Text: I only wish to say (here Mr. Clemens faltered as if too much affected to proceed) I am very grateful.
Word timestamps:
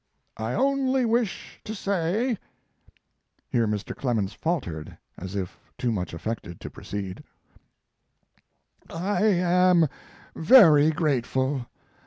I 0.37 0.55
only 0.55 1.05
wish 1.05 1.61
to 1.63 1.75
say 1.75 2.39
(here 3.51 3.67
Mr. 3.67 3.95
Clemens 3.95 4.33
faltered 4.33 4.97
as 5.15 5.35
if 5.35 5.59
too 5.77 5.91
much 5.91 6.11
affected 6.11 6.59
to 6.61 6.71
proceed) 6.71 7.23
I 8.89 9.21
am 9.21 9.87
very 10.35 10.89
grateful. 10.89 11.67